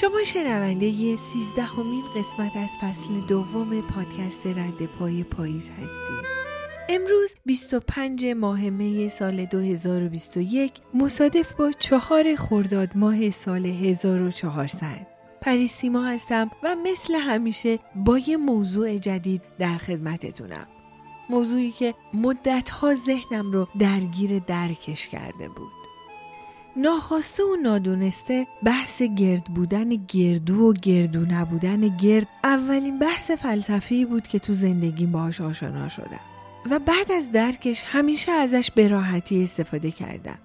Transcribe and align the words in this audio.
شما 0.00 0.24
شنونده 0.24 1.16
سیزدهمین 1.16 2.02
قسمت 2.16 2.56
از 2.56 2.70
فصل 2.80 3.20
دوم 3.28 3.80
پادکست 3.80 4.46
رد 4.46 4.86
پای 4.98 5.22
پاییز 5.22 5.68
هستید. 5.68 6.28
امروز 6.88 7.34
25 7.46 8.26
ماه 8.26 8.70
می 8.70 9.08
سال 9.08 9.44
2021 9.44 10.72
مصادف 10.94 11.52
با 11.52 11.72
چهار 11.78 12.36
خرداد 12.36 12.88
ماه 12.94 13.30
سال 13.30 13.66
1400 13.66 15.06
پریسیما 15.40 16.04
هستم 16.04 16.50
و 16.62 16.76
مثل 16.84 17.14
همیشه 17.14 17.78
با 17.94 18.18
یه 18.18 18.36
موضوع 18.36 18.98
جدید 18.98 19.42
در 19.58 19.78
خدمتتونم. 19.78 20.66
موضوعی 21.30 21.70
که 21.70 21.94
مدتها 22.14 22.94
ذهنم 22.94 23.52
رو 23.52 23.68
درگیر 23.78 24.38
درکش 24.38 25.08
کرده 25.08 25.48
بود. 25.48 25.77
ناخواسته 26.78 27.42
و 27.42 27.56
نادونسته 27.62 28.46
بحث 28.62 29.02
گرد 29.02 29.44
بودن 29.44 29.88
گردو 29.88 30.54
و 30.54 30.72
گردو 30.72 31.20
نبودن 31.20 31.96
گرد 31.96 32.26
اولین 32.44 32.98
بحث 32.98 33.30
فلسفی 33.30 34.04
بود 34.04 34.26
که 34.26 34.38
تو 34.38 34.54
زندگی 34.54 35.06
باهاش 35.06 35.40
آشنا 35.40 35.88
شدم. 35.88 36.20
و 36.70 36.78
بعد 36.78 37.12
از 37.12 37.32
درکش 37.32 37.82
همیشه 37.86 38.32
ازش 38.32 38.70
به 38.70 38.88
راحتی 38.88 39.42
استفاده 39.42 39.90
کردم. 39.90 40.38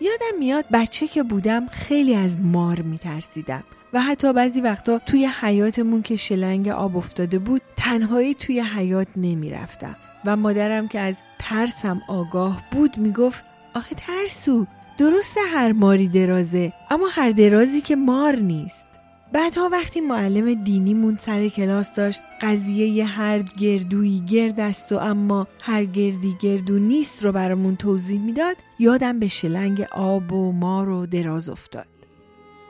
یادم 0.00 0.38
میاد 0.38 0.64
بچه 0.72 1.06
که 1.06 1.22
بودم 1.22 1.66
خیلی 1.66 2.14
از 2.14 2.38
مار 2.38 2.80
میترسیدم 2.80 3.64
و 3.92 4.00
حتی 4.00 4.32
بعضی 4.32 4.60
وقتا 4.60 4.98
توی 4.98 5.28
حیاتمون 5.40 6.02
که 6.02 6.16
شلنگ 6.16 6.68
آب 6.68 6.96
افتاده 6.96 7.38
بود 7.38 7.62
تنهایی 7.76 8.34
توی 8.34 8.60
حیات 8.60 9.08
نمی‌رفتم. 9.16 9.96
و 10.24 10.36
مادرم 10.36 10.88
که 10.88 11.00
از 11.00 11.16
ترسم 11.38 12.02
آگاه 12.08 12.62
بود 12.72 12.98
می‌گفت 12.98 13.44
آخه 13.74 13.94
ترسو. 13.94 14.66
درسته 14.98 15.40
هر 15.54 15.72
ماری 15.72 16.08
درازه 16.08 16.72
اما 16.90 17.06
هر 17.10 17.30
درازی 17.30 17.80
که 17.80 17.96
مار 17.96 18.36
نیست. 18.36 18.86
بعدها 19.32 19.68
وقتی 19.68 20.00
معلم 20.00 20.64
دینیمون 20.64 21.18
سر 21.20 21.48
کلاس 21.48 21.94
داشت 21.94 22.20
قضیه 22.40 22.86
ی 22.86 23.00
هر 23.00 23.38
گردویی 23.38 24.20
گرد 24.20 24.60
است 24.60 24.92
و 24.92 24.98
اما 24.98 25.46
هر 25.60 25.84
گردی 25.84 26.36
گردو 26.40 26.78
نیست 26.78 27.24
رو 27.24 27.32
برامون 27.32 27.76
توضیح 27.76 28.20
می‌داد 28.20 28.56
یادم 28.78 29.18
به 29.18 29.28
شلنگ 29.28 29.86
آب 29.92 30.32
و 30.32 30.52
مار 30.52 30.88
و 30.88 31.06
دراز 31.06 31.48
افتاد. 31.48 31.86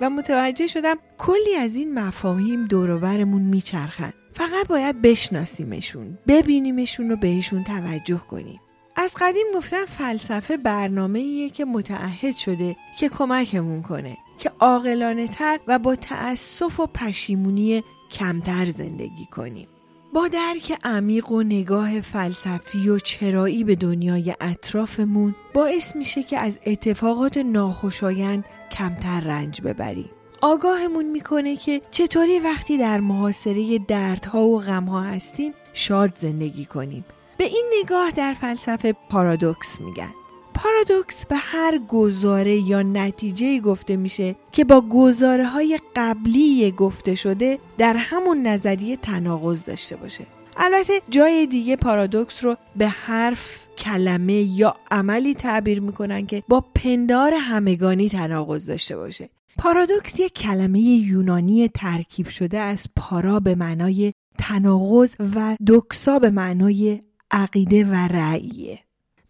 و 0.01 0.11
متوجه 0.11 0.67
شدم 0.67 0.97
کلی 1.19 1.55
از 1.61 1.75
این 1.75 1.95
مفاهیم 1.99 2.65
دوروبرمون 2.65 3.43
میچرخن. 3.43 4.13
فقط 4.35 4.67
باید 4.69 5.03
بشناسیمشون 5.03 6.19
ببینیمشون 6.29 7.11
و 7.13 7.17
بهشون 7.17 7.65
توجه 7.65 8.21
کنیم. 8.31 8.61
از 8.97 9.15
قدیم 9.21 9.47
گفتم 9.55 9.87
فلسفه 9.87 10.57
برنامه 10.57 11.19
ایه 11.19 11.51
که 11.51 11.65
متعهد 11.65 12.37
شده 12.37 12.77
که 12.99 13.09
کمکمون 13.09 13.83
کنه 13.83 14.17
که 14.39 14.51
عاقلانه 14.61 15.29
تر 15.29 15.61
و 15.67 15.79
با 15.79 15.95
تأسف 15.95 16.81
و 16.81 16.87
پشیمونی 16.87 17.85
کمتر 18.11 18.67
زندگی 18.67 19.27
کنیم. 19.27 19.69
با 20.15 20.29
درک 20.29 20.79
عمیق 20.85 21.33
و 21.33 21.43
نگاه 21.43 22.01
فلسفی 22.01 22.89
و 22.89 22.99
چرایی 22.99 23.65
به 23.65 23.75
دنیای 23.75 24.35
اطرافمون 24.41 25.35
باعث 25.55 25.97
میشه 25.97 26.23
که 26.23 26.39
از 26.39 26.59
اتفاقات 26.67 27.37
ناخوشایند 27.37 28.45
کمتر 28.73 29.21
رنج 29.21 29.61
ببریم. 29.61 30.11
آگاهمون 30.41 31.05
می‌کنه 31.05 31.57
که 31.57 31.81
چطوری 31.91 32.39
وقتی 32.39 32.79
در 32.79 33.01
محاصره 33.01 33.79
دردها 33.79 34.43
و 34.43 34.61
غمها 34.61 35.01
هستیم 35.01 35.53
شاد 35.73 36.13
زندگی 36.21 36.65
کنیم 36.65 37.05
به 37.37 37.45
این 37.45 37.65
نگاه 37.83 38.11
در 38.11 38.35
فلسفه 38.41 38.95
پارادوکس 39.11 39.81
میگن. 39.81 40.13
پارادوکس 40.55 41.27
به 41.27 41.37
هر 41.37 41.79
گزاره 41.89 42.57
یا 42.57 42.83
نتیجه 42.83 43.61
گفته 43.61 43.97
میشه 43.97 44.37
که 44.53 44.65
با 44.65 44.81
گزاره 44.81 45.47
های 45.47 45.81
قبلی 45.97 46.71
گفته 46.71 47.15
شده 47.15 47.59
در 47.79 47.97
همون 47.97 48.47
نظریه 48.47 48.97
تناقض 48.97 49.65
داشته 49.65 49.97
باشه. 49.97 50.27
البته 50.57 50.93
جای 51.11 51.47
دیگه 51.47 51.77
پارادوکس 51.77 52.45
رو 52.45 52.57
به 52.77 52.89
حرف 52.89 53.67
کلمه 53.79 54.33
یا 54.33 54.77
عملی 54.91 55.35
تعبیر 55.35 55.81
می‌کنن 55.81 56.27
که 56.27 56.43
با 56.49 56.65
پندار 56.75 57.35
همگانی 57.35 58.09
تناقض 58.09 58.67
داشته 58.67 58.97
باشه. 58.97 59.31
پارادوکس 59.59 60.21
یک 60.21 60.33
کلمه 60.33 60.81
یونانی 60.81 61.69
ترکیب 61.69 62.29
شده 62.29 62.59
از 62.59 62.87
پارا 62.97 63.41
به 63.41 63.55
معنای 63.55 64.13
تناقض 64.39 65.15
و 65.37 65.57
دوکسا 65.67 66.19
به 66.19 66.31
معنای 66.31 67.01
عقیده 67.33 67.85
و 67.85 67.95
رأیه. 67.95 68.79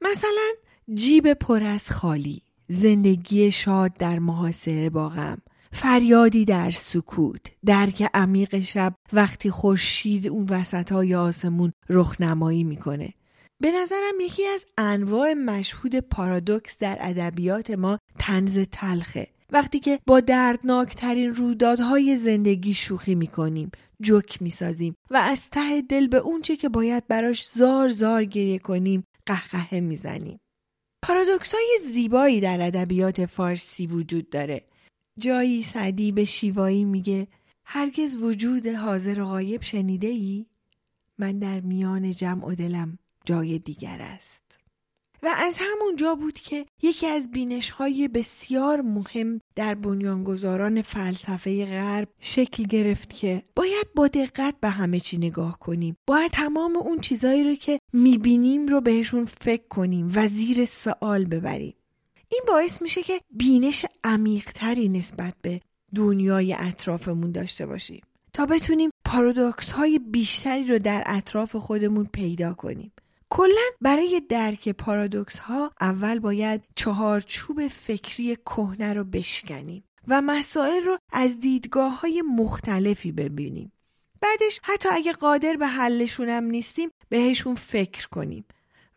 مثلا 0.01 0.53
جیب 0.95 1.33
پر 1.33 1.63
از 1.63 1.91
خالی 1.91 2.43
زندگی 2.69 3.51
شاد 3.51 3.95
در 3.95 4.19
محاصره 4.19 4.91
با 4.91 5.09
غم 5.09 5.39
فریادی 5.73 6.45
در 6.45 6.71
سکوت 6.71 7.41
درک 7.65 8.11
عمیق 8.15 8.61
شب 8.61 8.95
وقتی 9.13 9.51
خورشید 9.51 10.29
اون 10.29 10.47
وسط 10.51 10.93
های 10.93 11.15
آسمون 11.15 11.73
رخنمایی 11.89 12.65
می‌کنه. 12.65 13.15
به 13.61 13.71
نظرم 13.71 14.21
یکی 14.21 14.47
از 14.47 14.67
انواع 14.79 15.35
مشهود 15.35 15.97
پارادوکس 15.97 16.77
در 16.79 16.99
ادبیات 17.01 17.71
ما 17.71 17.99
تنز 18.19 18.59
تلخه. 18.59 19.29
وقتی 19.53 19.81
که 19.81 19.99
با 20.07 20.21
دردناکترین 20.21 21.35
رویدادهای 21.35 22.17
زندگی 22.17 22.75
شوخی 22.75 23.15
می‌کنیم 23.15 23.71
جوک 24.03 24.43
می‌سازیم 24.43 24.95
و 25.11 25.17
از 25.17 25.51
ته 25.51 25.83
دل 25.83 26.07
به 26.07 26.17
اونچه 26.17 26.57
که 26.57 26.69
باید 26.69 27.09
براش 27.09 27.49
زار 27.49 27.89
زار 27.89 28.25
گریه 28.25 28.59
کنیم 28.59 29.05
قهقهه 29.27 29.81
می‌زنیم. 29.81 30.41
پارادوکس 31.03 31.55
های 31.55 31.79
زیبایی 31.93 32.41
در 32.41 32.61
ادبیات 32.61 33.27
فارسی 33.27 33.87
وجود 33.87 34.31
داره. 34.31 34.65
جایی 35.21 35.63
سعدی 35.63 36.13
به 36.13 36.25
شیوایی 36.25 36.85
میگه 36.85 37.29
هرگز 37.65 38.17
وجود 38.17 38.67
حاضر 38.67 39.21
و 39.21 39.25
غایب 39.25 39.63
شنیده 39.63 40.07
ای؟ 40.07 40.47
من 41.19 41.39
در 41.39 41.61
میان 41.61 42.11
جمع 42.11 42.47
و 42.47 42.55
دلم 42.55 42.99
جای 43.25 43.59
دیگر 43.59 43.99
است. 44.01 44.42
و 45.23 45.35
از 45.37 45.59
همون 45.61 45.97
جا 45.97 46.15
بود 46.15 46.35
که 46.35 46.67
یکی 46.83 47.07
از 47.07 47.31
بینش 47.31 47.71
های 47.71 48.09
بسیار 48.09 48.81
مهم 48.81 49.41
در 49.57 49.75
بنیانگذاران 49.75 50.83
فلسفه 50.83 51.67
غرب 51.67 52.09
شکل 52.21 52.63
گرفت 52.63 53.15
که 53.15 53.43
باید 53.57 53.87
با 53.97 54.09
دقت 54.09 54.55
به 54.61 54.69
همه 54.69 55.01
چی 55.01 55.19
نگاه 55.19 55.59
کنیم. 55.59 55.97
باید 56.07 56.31
تمام 56.31 56.77
اون 56.77 56.99
چیزایی 57.01 57.45
رو 57.45 57.55
که 57.55 57.79
می‌بینیم 57.93 58.69
رو 58.69 58.81
بهشون 58.81 59.25
فکر 59.25 59.69
کنیم 59.69 60.13
و 60.15 60.29
زیر 60.29 60.65
سوال 60.65 61.25
ببریم. 61.25 61.75
این 62.29 62.43
باعث 62.49 62.83
میشه 62.83 63.03
که 63.03 63.21
بینش 63.31 63.87
عمیقتری 64.05 64.89
نسبت 64.89 65.35
به 65.43 65.61
دنیای 65.95 66.57
اطرافمون 66.59 67.33
داشته 67.33 67.67
باشیم 67.67 68.03
تا 68.33 68.47
بتونیم 68.47 68.91
پارادوکس 69.05 69.73
های 69.73 69.99
بیشتری 69.99 70.67
رو 70.67 70.79
در 70.79 71.03
اطراف 71.07 71.57
خودمون 71.57 72.09
پیدا 72.13 72.55
کنیم. 72.55 72.93
کلا 73.35 73.71
برای 73.81 74.23
درک 74.29 74.69
پارادوکس 74.69 75.39
ها 75.39 75.73
اول 75.81 76.19
باید 76.19 76.65
چهارچوب 76.75 77.69
فکری 77.69 78.37
کهنه 78.37 78.93
رو 78.93 79.05
بشکنیم 79.05 79.85
و 80.09 80.21
مسائل 80.21 80.83
رو 80.83 80.99
از 81.13 81.41
دیدگاه 81.41 82.01
های 82.01 82.23
مختلفی 82.23 83.13
ببینیم. 83.13 83.73
بعدش 84.21 84.61
حتی 84.63 84.89
اگه 84.93 85.13
قادر 85.13 85.57
به 85.57 85.67
حلشون 85.67 86.29
هم 86.29 86.45
نیستیم 86.45 86.91
بهشون 87.09 87.55
فکر 87.55 88.09
کنیم 88.09 88.45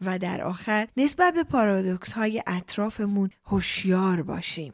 و 0.02 0.20
در 0.20 0.42
آخر 0.42 0.88
نسبت 0.98 1.34
به 1.34 1.44
پارادوکس 1.44 2.14
های 2.14 2.44
اطرافمون 2.48 3.30
هوشیار 3.46 4.24
باشیم. 4.24 4.74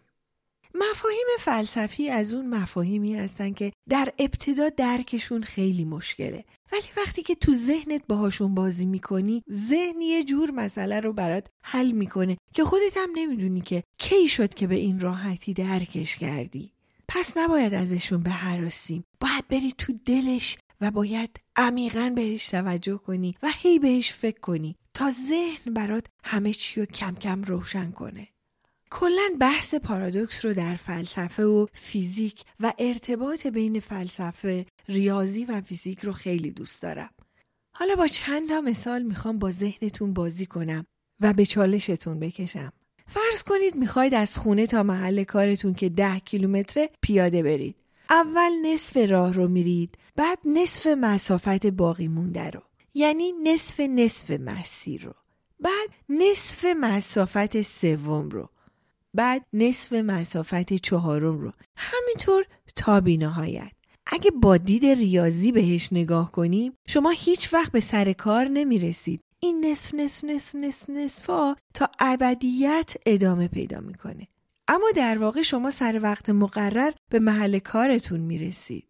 مفاهیم 0.76 1.28
فلسفی 1.40 2.10
از 2.10 2.34
اون 2.34 2.50
مفاهیمی 2.50 3.16
هستن 3.16 3.54
که 3.54 3.72
در 3.90 4.14
ابتدا 4.20 4.70
درکشون 4.70 5.44
خیلی 5.44 5.86
مشکله. 5.86 6.46
ولی 6.72 6.88
وقتی 6.98 7.22
که 7.24 7.36
تو 7.36 7.54
ذهنت 7.54 8.02
باهاشون 8.08 8.56
بازی 8.56 8.86
می‌کنی 8.86 9.44
ذهن 9.52 10.02
یه 10.02 10.24
جور 10.24 10.52
مسئله 10.52 11.00
رو 11.00 11.14
برات 11.14 11.48
حل 11.64 11.92
می‌کنه 11.92 12.38
که 12.54 12.64
خودت 12.64 12.98
هم 12.98 13.10
نمی‌دونی 13.16 13.62
که 13.62 13.84
کی 13.98 14.28
شد 14.28 14.54
که 14.54 14.68
به 14.68 14.76
این 14.76 15.00
راحتی 15.00 15.54
درکش 15.54 16.16
کردی. 16.16 16.72
پس 17.08 17.38
نباید 17.38 17.74
ازشون 17.74 18.24
بهراسیم 18.24 19.04
باید 19.20 19.48
بری 19.48 19.74
تو 19.78 19.94
دلش 20.06 20.58
و 20.82 20.92
باید 20.92 21.40
عمیقا 21.56 22.14
بهش 22.16 22.48
توجه 22.48 22.98
کنی 22.98 23.36
و 23.44 23.50
هی 23.56 23.80
بهش 23.80 24.12
فکر 24.12 24.40
کنی 24.40 24.76
تا 24.94 25.12
ذهن 25.12 25.74
برات 25.74 26.06
همه 26.24 26.54
چی 26.54 26.80
رو 26.80 26.86
کم 26.86 27.16
کم 27.16 27.44
روشن 27.44 27.92
کنه. 27.92 28.28
کلا 28.92 29.30
بحث 29.40 29.76
پارادوکس 29.76 30.46
رو 30.46 30.54
در 30.54 30.76
فلسفه 30.76 31.44
و 31.44 31.66
فیزیک 31.74 32.44
و 32.60 32.74
ارتباط 32.80 33.48
بین 33.48 33.80
فلسفه، 33.80 34.66
ریاضی 34.90 35.46
و 35.46 35.62
فیزیک 35.62 36.00
رو 36.00 36.12
خیلی 36.12 36.52
دوست 36.52 36.82
دارم. 36.82 37.10
حالا 37.72 37.96
با 37.96 38.08
چند 38.08 38.50
تا 38.50 38.62
مثال 38.62 39.02
می‌خوام 39.02 39.40
با 39.40 39.52
ذهنتون 39.52 40.14
بازی 40.14 40.46
کنم 40.46 40.86
و 41.20 41.34
به 41.34 41.46
چالشتون 41.46 42.20
بکشم. 42.20 42.74
فرض 43.08 43.44
کنید 43.44 43.76
می‌خواید 43.76 44.14
از 44.14 44.38
خونه 44.38 44.68
تا 44.68 44.84
محل 44.84 45.24
کارتون 45.24 45.74
که 45.74 45.90
ده 45.90 46.20
کیلومتره 46.20 46.90
پیاده 47.02 47.44
برید. 47.44 47.76
اول 48.10 48.52
نصف 48.66 48.98
راه 48.98 49.34
رو 49.34 49.48
میرید 49.48 49.98
بعد 50.16 50.40
نصف 50.46 50.88
مسافت 50.88 51.66
باقی 51.66 52.08
مونده 52.08 52.50
رو 52.50 52.62
یعنی 52.94 53.32
نصف 53.32 53.80
نصف 53.80 54.32
مسیر 54.32 55.06
رو 55.06 55.14
بعد 55.60 55.90
نصف 56.10 56.66
مسافت 56.82 57.62
سوم 57.62 58.30
رو 58.30 58.50
بعد 59.14 59.46
نصف 59.54 59.94
مسافت 59.94 60.74
چهارم 60.74 61.40
رو. 61.40 61.54
همینطور 61.78 62.46
تا 62.76 63.02
بینهایت 63.02 63.72
اگه 64.06 64.32
با 64.32 64.58
دید 64.58 64.86
ریاضی 64.86 65.52
بهش 65.52 65.94
نگاه 65.94 66.32
کنیم 66.32 66.74
شما 66.88 67.10
هیچ 67.10 67.54
وقت 67.54 67.72
به 67.72 67.80
سر 67.80 68.14
کار 68.14 68.48
نمی‌رسید. 68.48 69.22
این 69.40 69.66
نصف 69.66 69.94
نصف 69.94 70.24
نصف 70.24 70.56
نصف 70.56 70.90
نصفا 70.90 71.56
تا 71.74 71.90
ابدیت 72.00 72.94
ادامه 73.06 73.48
پیدا 73.48 73.80
می‌کنه. 73.80 74.28
اما 74.68 74.88
در 74.96 75.18
واقع 75.18 75.42
شما 75.42 75.72
سر 75.72 76.00
وقت 76.04 76.30
مقرر 76.30 76.92
به 77.10 77.20
محل 77.20 77.60
کارتون 77.60 78.20
می‌رسید. 78.20 78.88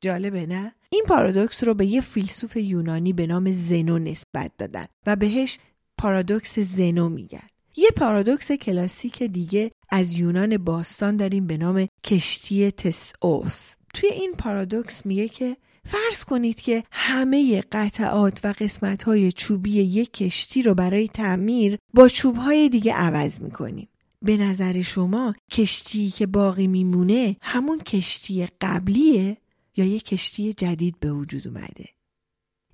جالبه 0.00 0.46
نه؟ 0.46 0.74
این 0.90 1.04
پارادوکس 1.08 1.64
رو 1.64 1.74
به 1.74 1.86
یه 1.86 2.00
فیلسوف 2.00 2.56
یونانی 2.56 3.12
به 3.12 3.26
نام 3.26 3.52
زنو 3.52 3.98
نسبت 3.98 4.52
دادن 4.58 4.86
و 5.06 5.16
بهش 5.16 5.58
پارادوکس 5.98 6.58
زنو 6.58 7.08
میگن. 7.08 7.48
یه 7.78 7.90
پارادوکس 7.96 8.52
کلاسیک 8.52 9.22
دیگه 9.22 9.70
از 9.90 10.12
یونان 10.12 10.56
باستان 10.56 11.16
داریم 11.16 11.46
به 11.46 11.56
نام 11.56 11.88
کشتی 12.04 12.70
تسئوس. 12.70 13.72
توی 13.94 14.08
این 14.08 14.32
پارادوکس 14.38 15.06
میگه 15.06 15.28
که 15.28 15.56
فرض 15.84 16.24
کنید 16.24 16.60
که 16.60 16.84
همه 16.92 17.60
قطعات 17.60 18.40
و 18.44 18.54
قسمت 18.58 19.02
های 19.02 19.32
چوبی 19.32 19.70
یک 19.70 20.12
کشتی 20.12 20.62
رو 20.62 20.74
برای 20.74 21.08
تعمیر 21.08 21.78
با 21.94 22.08
چوب 22.08 22.36
های 22.36 22.68
دیگه 22.68 22.92
عوض 22.92 23.40
می‌کنیم. 23.40 23.88
به 24.22 24.36
نظر 24.36 24.82
شما 24.82 25.34
کشتی 25.50 26.10
که 26.10 26.26
باقی 26.26 26.66
میمونه 26.66 27.36
همون 27.42 27.78
کشتی 27.78 28.46
قبلیه 28.60 29.36
یا 29.76 29.84
یه 29.84 30.00
کشتی 30.00 30.52
جدید 30.52 31.00
به 31.00 31.12
وجود 31.12 31.48
اومده 31.48 31.88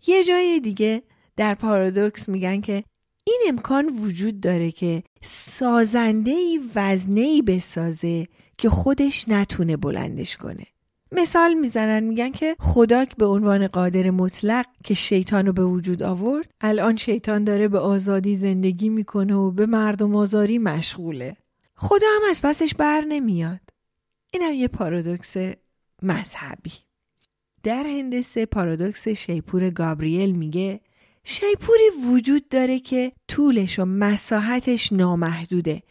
یه 0.06 0.24
جای 0.24 0.60
دیگه 0.60 1.02
در 1.36 1.54
پارادوکس 1.54 2.28
میگن 2.28 2.60
که 2.60 2.84
این 3.24 3.40
امکان 3.48 3.88
وجود 3.88 4.40
داره 4.40 4.70
که 4.70 5.02
سازنده 5.22 6.30
ای 6.30 6.60
وزنه 6.74 7.20
ای 7.20 7.42
بسازه 7.42 8.28
که 8.58 8.68
خودش 8.68 9.28
نتونه 9.28 9.76
بلندش 9.76 10.36
کنه. 10.36 10.66
مثال 11.12 11.54
می‌زنن 11.54 12.02
میگن 12.02 12.30
که 12.30 12.56
خدا 12.58 13.04
به 13.18 13.26
عنوان 13.26 13.66
قادر 13.66 14.10
مطلق 14.10 14.66
که 14.84 14.94
شیطان 14.94 15.46
رو 15.46 15.52
به 15.52 15.64
وجود 15.64 16.02
آورد 16.02 16.50
الان 16.60 16.96
شیطان 16.96 17.44
داره 17.44 17.68
به 17.68 17.78
آزادی 17.78 18.36
زندگی 18.36 18.88
می‌کنه 18.88 19.34
و 19.34 19.50
به 19.50 19.66
مردم 19.66 20.16
آزاری 20.16 20.58
مشغوله. 20.58 21.36
خدا 21.76 22.06
هم 22.16 22.30
از 22.30 22.42
پسش 22.42 22.74
بر 22.74 23.00
نمیاد. 23.00 23.60
این 24.32 24.42
هم 24.42 24.54
یه 24.54 24.68
پارادوکس 24.68 25.36
مذهبی. 26.02 26.72
در 27.62 27.84
هندسه 27.86 28.46
پارادوکس 28.46 29.08
شیپور 29.08 29.70
گابریل 29.70 30.32
میگه 30.32 30.80
شیپوری 31.24 31.90
وجود 32.10 32.48
داره 32.48 32.78
که 32.78 33.12
طولش 33.28 33.78
و 33.78 33.84
مساحتش 33.84 34.92
نامحدوده 34.92 35.82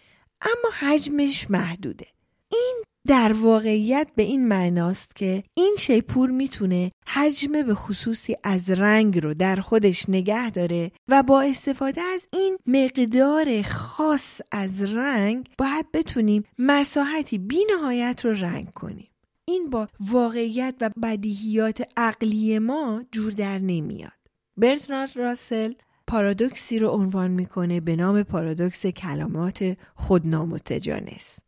اما 0.41 0.71
حجمش 0.79 1.51
محدوده 1.51 2.07
این 2.51 2.83
در 3.07 3.33
واقعیت 3.33 4.07
به 4.15 4.23
این 4.23 4.47
معناست 4.47 5.15
که 5.15 5.43
این 5.53 5.75
شیپور 5.79 6.29
می‌تونه 6.29 6.91
حجم 7.07 7.51
به 7.51 7.75
خصوصی 7.75 8.35
از 8.43 8.69
رنگ 8.69 9.23
رو 9.23 9.33
در 9.33 9.55
خودش 9.55 10.09
نگه 10.09 10.51
داره 10.51 10.91
و 11.07 11.23
با 11.23 11.41
استفاده 11.41 12.01
از 12.01 12.27
این 12.33 12.57
مقدار 12.67 13.61
خاص 13.61 14.41
از 14.51 14.81
رنگ 14.81 15.49
باید 15.57 15.91
بتونیم 15.91 16.43
مساحتی 16.59 17.37
بی 17.37 17.59
نهایت 17.75 18.25
رو 18.25 18.31
رنگ 18.31 18.71
کنیم. 18.71 19.09
این 19.45 19.69
با 19.69 19.87
واقعیت 19.99 20.75
و 20.81 20.89
بدیهیات 21.03 21.83
عقلی 21.97 22.59
ما 22.59 23.03
جور 23.11 23.31
در 23.31 23.59
نمیاد. 23.59 24.22
برتراد 24.57 25.09
راسل 25.15 25.73
پارادوکسی 26.07 26.79
رو 26.79 26.89
عنوان 26.89 27.31
می‌کنه 27.31 27.79
به 27.79 27.95
نام 27.95 28.23
پارادوکس 28.23 28.85
کلمات 28.85 29.77
خودنامتجانس. 29.95 31.39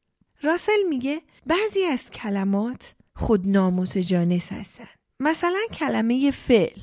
راسل 0.41 0.83
میگه 0.89 1.21
بعضی 1.47 1.83
از 1.83 2.11
کلمات 2.11 2.95
خودنامتجانس 3.15 4.51
هستن. 4.51 4.87
مثلا 5.19 5.59
کلمه 5.79 6.31
فعل 6.31 6.79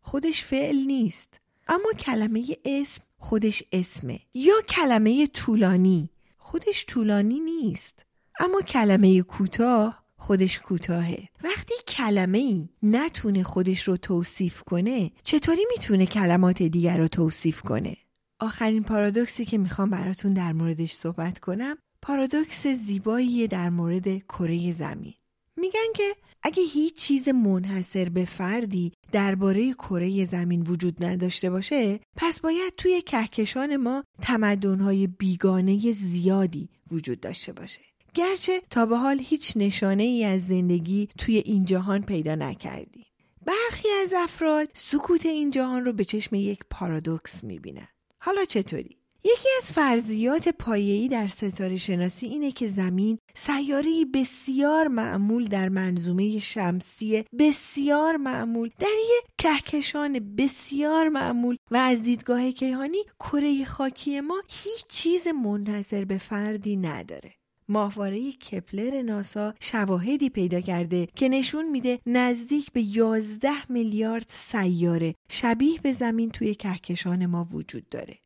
خودش 0.00 0.44
فعل 0.44 0.76
نیست 0.76 1.40
اما 1.68 1.92
کلمه 1.98 2.44
اسم 2.64 3.02
خودش 3.18 3.62
اسمه 3.72 4.20
یا 4.34 4.54
کلمه 4.68 5.26
طولانی 5.26 6.10
خودش 6.36 6.86
طولانی 6.86 7.40
نیست 7.40 7.98
اما 8.40 8.60
کلمه 8.60 9.22
کوتاه 9.22 10.03
خودش 10.24 10.58
کوتاهه. 10.58 11.28
وقتی 11.44 11.74
کلمه 11.88 12.38
ای 12.38 12.68
نتونه 12.82 13.42
خودش 13.42 13.88
رو 13.88 13.96
توصیف 13.96 14.62
کنه 14.62 15.10
چطوری 15.22 15.62
می‌تونه 15.70 16.06
کلمات 16.06 16.62
دیگر 16.62 16.98
رو 16.98 17.08
توصیف 17.08 17.60
کنه؟ 17.60 17.96
آخرین 18.40 18.82
پارادوکسی 18.82 19.44
که 19.44 19.58
می‌خوام 19.58 19.90
براتون 19.90 20.32
در 20.32 20.52
موردش 20.52 20.92
صحبت 20.92 21.38
کنم 21.38 21.76
پارادوکس 22.02 22.66
زیبایی 22.66 23.46
در 23.46 23.70
مورد 23.70 24.18
کره 24.18 24.72
زمین. 24.72 25.14
میگن 25.56 25.92
که 25.96 26.14
اگه 26.42 26.62
هیچ 26.62 26.96
چیز 26.96 27.28
منحصر 27.28 28.08
به 28.08 28.24
فردی 28.24 28.92
درباره 29.12 29.72
کره 29.72 30.24
زمین 30.24 30.62
وجود 30.62 31.04
نداشته 31.04 31.50
باشه 31.50 32.00
پس 32.16 32.40
باید 32.40 32.74
توی 32.76 33.02
کهکشان 33.02 33.76
ما 33.76 34.04
تمدنهای 34.22 35.06
بیگانه 35.06 35.92
زیادی 35.92 36.68
وجود 36.90 37.20
داشته 37.20 37.52
باشه. 37.52 37.93
گرچه 38.14 38.62
تا 38.70 38.86
به 38.86 38.96
حال 38.96 39.20
هیچ 39.24 39.52
نشانه 39.56 40.02
ای 40.02 40.24
از 40.24 40.46
زندگی 40.46 41.08
توی 41.18 41.36
این 41.36 41.64
جهان 41.64 42.02
پیدا 42.02 42.34
نکردیم. 42.34 43.06
برخی 43.46 43.88
از 44.02 44.14
افراد 44.16 44.68
سکوت 44.74 45.26
این 45.26 45.50
جهان 45.50 45.84
رو 45.84 45.92
به 45.92 46.04
چشم 46.04 46.34
یک 46.34 46.60
پارادوکس 46.70 47.44
می‌بینن. 47.44 47.88
حالا 48.18 48.44
چطوری؟ 48.44 48.96
یکی 49.24 49.48
از 49.58 49.72
فرضیات 49.72 50.48
پایه‌ای 50.48 51.08
در 51.08 51.26
ستاره 51.26 51.76
شناسی 51.76 52.26
اینه 52.26 52.52
که 52.52 52.66
زمین 52.66 53.18
سیاره 53.34 54.04
بسیار 54.14 54.88
معمول 54.88 55.44
در 55.44 55.68
منظومه 55.68 56.38
شمسی 56.38 57.24
بسیار 57.38 58.16
معمول 58.16 58.70
در 58.78 58.86
یک 59.18 59.24
کهکشان 59.38 60.34
بسیار 60.36 61.08
معمول 61.08 61.56
و 61.70 61.76
از 61.76 62.02
دیدگاه 62.02 62.50
کیهانی 62.50 63.02
کره 63.18 63.64
خاکی 63.64 64.20
ما 64.20 64.42
هیچ 64.48 64.86
چیز 64.88 65.28
منحصر 65.28 66.04
به 66.04 66.18
فردی 66.18 66.76
نداره. 66.76 67.34
ماهواره 67.68 68.32
کپلر 68.32 69.02
ناسا 69.02 69.54
شواهدی 69.60 70.30
پیدا 70.30 70.60
کرده 70.60 71.08
که 71.16 71.28
نشون 71.28 71.70
میده 71.70 72.00
نزدیک 72.06 72.72
به 72.72 72.80
11 72.80 73.50
میلیارد 73.68 74.26
سیاره 74.28 75.14
شبیه 75.28 75.80
به 75.80 75.92
زمین 75.92 76.30
توی 76.30 76.54
کهکشان 76.54 77.26
ما 77.26 77.46
وجود 77.52 77.88
داره. 77.88 78.18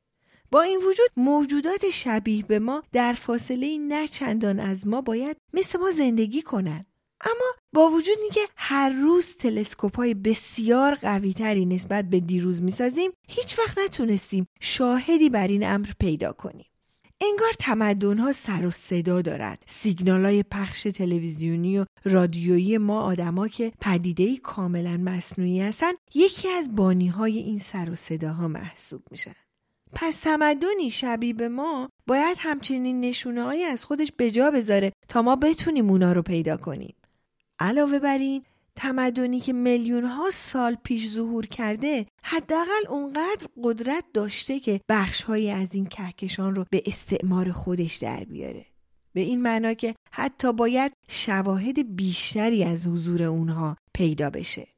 با 0.50 0.62
این 0.62 0.78
وجود 0.78 1.10
موجودات 1.16 1.90
شبیه 1.90 2.44
به 2.44 2.58
ما 2.58 2.82
در 2.92 3.12
فاصله 3.12 3.78
نه 3.78 4.08
چندان 4.08 4.60
از 4.60 4.86
ما 4.86 5.00
باید 5.00 5.36
مثل 5.54 5.78
ما 5.78 5.90
زندگی 5.90 6.42
کنند. 6.42 6.86
اما 7.20 7.54
با 7.72 7.88
وجود 7.88 8.16
اینکه 8.22 8.40
هر 8.56 8.90
روز 8.90 9.34
تلسکوپ 9.36 9.96
های 9.96 10.14
بسیار 10.14 10.94
قوی 10.94 11.32
تری 11.32 11.66
نسبت 11.66 12.04
به 12.04 12.20
دیروز 12.20 12.62
می‌سازیم 12.62 13.10
هیچ 13.28 13.58
وقت 13.58 13.78
نتونستیم 13.78 14.46
شاهدی 14.60 15.30
بر 15.30 15.48
این 15.48 15.66
امر 15.66 15.88
پیدا 15.98 16.32
کنیم. 16.32 16.66
انگار 17.20 17.52
تمدن 17.58 18.18
ها 18.18 18.32
سر 18.32 18.66
و 18.66 18.70
صدا 18.70 19.22
دارد. 19.22 19.62
سیگنال 19.66 20.24
های 20.24 20.42
پخش 20.42 20.82
تلویزیونی 20.82 21.78
و 21.78 21.84
رادیویی 22.04 22.78
ما 22.78 23.02
آدما 23.02 23.48
که 23.48 23.72
پدیده 23.80 24.36
کاملا 24.36 24.96
مصنوعی 24.96 25.60
هستن 25.60 25.92
یکی 26.14 26.48
از 26.48 26.74
بانی 26.74 27.08
های 27.08 27.38
این 27.38 27.58
سر 27.58 27.90
و 27.90 27.94
صداها 27.94 28.48
محسوب 28.48 29.02
میشن. 29.10 29.34
پس 29.94 30.18
تمدنی 30.18 30.90
شبیه 30.90 31.34
به 31.34 31.48
ما 31.48 31.88
باید 32.06 32.36
همچنین 32.40 33.00
نشونه 33.00 33.40
از 33.40 33.84
خودش 33.84 34.12
به 34.12 34.30
جا 34.30 34.50
بذاره 34.50 34.92
تا 35.08 35.22
ما 35.22 35.36
بتونیم 35.36 35.90
اونا 35.90 36.12
رو 36.12 36.22
پیدا 36.22 36.56
کنیم. 36.56 36.94
علاوه 37.58 37.98
بر 37.98 38.18
این 38.18 38.44
تمدنی 38.78 39.40
که 39.40 39.52
میلیون 39.52 40.04
ها 40.04 40.30
سال 40.30 40.76
پیش 40.84 41.08
ظهور 41.08 41.46
کرده 41.46 42.06
حداقل 42.22 42.88
اونقدر 42.88 43.46
قدرت 43.62 44.04
داشته 44.14 44.60
که 44.60 44.80
بخشهایی 44.88 45.50
از 45.50 45.74
این 45.74 45.86
کهکشان 45.86 46.54
رو 46.54 46.64
به 46.70 46.82
استعمار 46.86 47.52
خودش 47.52 47.96
در 47.96 48.24
بیاره. 48.24 48.66
به 49.12 49.20
این 49.20 49.42
معنا 49.42 49.74
که 49.74 49.94
حتی 50.12 50.52
باید 50.52 50.92
شواهد 51.08 51.96
بیشتری 51.96 52.64
از 52.64 52.86
حضور 52.86 53.22
اونها 53.22 53.76
پیدا 53.94 54.30
بشه. 54.30 54.68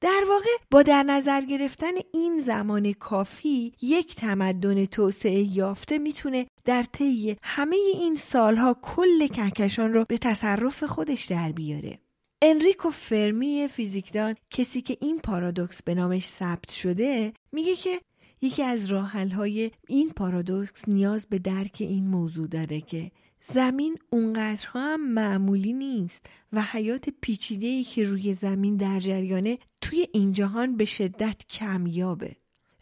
در 0.00 0.24
واقع 0.28 0.50
با 0.70 0.82
در 0.82 1.02
نظر 1.02 1.40
گرفتن 1.40 1.92
این 2.14 2.40
زمان 2.40 2.92
کافی 2.92 3.72
یک 3.82 4.14
تمدن 4.14 4.84
توسعه 4.84 5.56
یافته 5.56 5.98
می‌تونه 5.98 6.46
در 6.64 6.82
طی 6.82 7.36
همه 7.42 7.76
این 7.76 8.16
سالها 8.16 8.76
کل 8.82 9.26
کهکشان 9.26 9.92
رو 9.92 10.04
به 10.08 10.18
تصرف 10.18 10.84
خودش 10.84 11.24
در 11.24 11.52
بیاره. 11.52 11.98
انریکو 12.42 12.90
فرمی 12.90 13.68
فیزیکدان 13.68 14.34
کسی 14.50 14.82
که 14.82 14.96
این 15.00 15.18
پارادوکس 15.18 15.82
به 15.82 15.94
نامش 15.94 16.26
ثبت 16.26 16.72
شده 16.72 17.32
میگه 17.52 17.76
که 17.76 18.00
یکی 18.42 18.62
از 18.62 18.92
های 18.92 19.70
این 19.88 20.10
پارادوکس 20.10 20.88
نیاز 20.88 21.26
به 21.26 21.38
درک 21.38 21.76
این 21.80 22.06
موضوع 22.06 22.46
داره 22.46 22.80
که 22.80 23.10
زمین 23.42 23.96
اونقدرها 24.10 24.80
هم 24.80 25.12
معمولی 25.12 25.72
نیست 25.72 26.26
و 26.52 26.62
حیات 26.62 27.08
پیچیده 27.20 27.84
که 27.84 28.04
روی 28.04 28.34
زمین 28.34 28.76
در 28.76 29.00
جریانه 29.00 29.58
توی 29.80 30.06
این 30.12 30.32
جهان 30.32 30.76
به 30.76 30.84
شدت 30.84 31.46
کمیابه. 31.50 32.36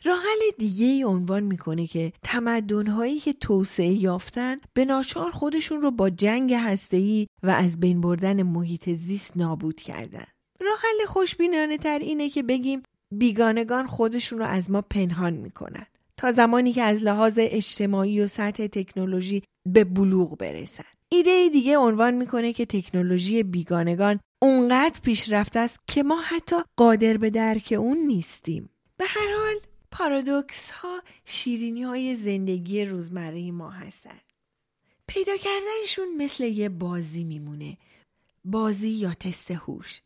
راحل 0.07 0.51
دیگه 0.59 0.87
ای 0.87 1.03
عنوان 1.03 1.43
می‌کنه 1.43 1.87
که 1.87 2.13
تمدنهایی 2.23 3.19
که 3.19 3.33
توسعه 3.33 3.93
یافتن 3.93 4.57
به 4.75 4.85
ناچار 4.85 5.31
خودشون 5.31 5.83
رو 5.83 5.91
با 5.91 6.11
جنگ 6.11 6.55
هسته‌ای 6.55 7.27
و 7.43 7.51
از 7.51 7.81
بین 7.81 8.01
بردن 8.01 8.43
محیط 8.43 8.91
زیست 8.91 9.37
نابود 9.37 9.81
کردن. 9.81 10.27
راحل 10.61 11.07
خوشبینانه 11.07 11.79
تر 11.79 11.99
اینه 11.99 12.29
که 12.29 12.43
بگیم 12.43 12.83
بیگانگان 13.15 13.87
خودشون 13.87 14.39
رو 14.39 14.45
از 14.45 14.71
ما 14.71 14.83
پنهان 14.83 15.33
می‌کنن 15.33 15.87
تا 16.17 16.33
زمانی 16.33 16.73
که 16.73 16.83
از 16.83 17.03
لحاظ 17.03 17.39
اجتماعی 17.43 18.21
و 18.21 18.27
سطح 18.27 18.67
تکنولوژی 18.67 19.43
به 19.69 19.85
بلوغ 19.85 20.39
برسن. 20.39 20.85
ایده 21.09 21.49
دیگه 21.49 21.79
عنوان 21.79 22.15
می‌کنه 22.15 22.53
که 22.53 22.67
تکنولوژی 22.67 23.43
بیگانگان 23.43 24.21
اونقدر 24.43 25.01
پیشرفته 25.03 25.61
است 25.61 25.81
که 25.87 26.03
ما 26.03 26.21
حتی 26.21 26.57
قادر 26.77 27.17
به 27.17 27.31
درک 27.31 27.75
اون 27.79 27.99
نیستیم. 27.99 28.71
به 28.97 29.05
هر 29.09 29.37
حال 29.39 29.55
پارادوکس 29.99 30.71
ها 30.71 31.03
شیرینی 31.25 31.83
های 31.83 32.17
زندگی 32.17 32.85
روزمره 32.85 33.51
ما 33.51 33.71
هستند. 33.71 34.21
پیدا 35.07 35.37
کردنشون 35.37 36.17
مثل 36.19 36.45
یه 36.45 36.69
بازی 36.69 37.25
میمونه. 37.25 37.77
بازی 38.45 38.89
یا 38.89 39.15
تست 39.15 39.51
هوش. 39.51 40.01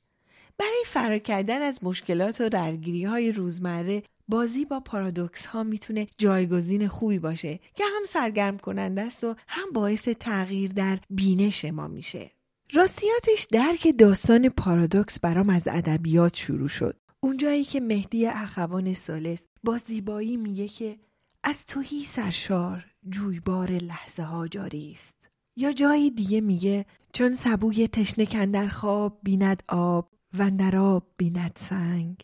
برای 0.59 0.85
فرار 0.87 1.19
کردن 1.19 1.63
از 1.63 1.85
مشکلات 1.85 2.41
و 2.41 2.49
درگیری 2.49 3.05
های 3.05 3.33
روزمره 3.33 4.03
بازی 4.29 4.65
با 4.65 4.81
پارادوکس 4.81 5.47
ها 5.47 5.63
می‌تونه 5.63 6.07
جایگزین 6.19 6.89
خوبی 6.89 7.19
باشه 7.19 7.61
که 7.75 7.85
هم 7.85 8.07
سرگرم 8.09 8.59
کننده 8.59 9.01
است 9.01 9.25
و 9.25 9.35
هم 9.49 9.73
باعث 9.73 10.09
تغییر 10.09 10.73
در 10.73 10.99
بینش 11.11 11.65
ما 11.65 11.89
میشه. 11.89 12.31
راستیاتش 12.73 13.47
درک 13.53 13.95
داستان 13.99 14.49
پارادوکس 14.49 15.21
برام 15.21 15.51
از 15.51 15.69
ادبیات 15.69 16.37
شروع 16.37 16.69
شد. 16.69 16.97
اونجایی 17.23 17.65
که 17.65 17.81
مهدی 17.81 18.27
اخوان 18.27 18.95
سالس 18.95 19.43
با 19.65 19.79
زیبایی 19.79 20.37
میگه 20.37 20.69
که 20.69 20.99
از 21.43 21.67
توهی 21.67 22.03
سرشار 22.03 22.87
جویبار 23.09 23.71
لحظه 23.71 24.23
ها 24.23 24.49
جاری 24.49 24.93
است. 24.93 25.15
یا 25.57 25.73
جایی 25.73 26.11
دیگه 26.11 26.41
میگه 26.41 26.87
چون 27.13 27.37
سبوی 27.37 27.89
تشنه 27.89 28.27
کندر 28.27 28.69
خواب 28.69 29.19
بیند 29.23 29.63
آب 29.69 30.09
و 30.39 30.51
در 30.51 30.77
آب 30.77 31.07
بیند 31.17 31.53
سنگ. 31.61 32.21